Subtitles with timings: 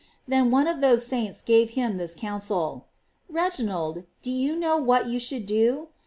[0.27, 2.87] Then one of those saints gave him this counsel:
[3.29, 5.89] "Re ginald, do you know what you should do